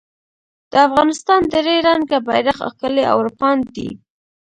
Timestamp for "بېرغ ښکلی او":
2.27-3.17